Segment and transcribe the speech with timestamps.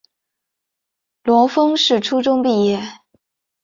[1.23, 2.81] 罗烽是初中毕业。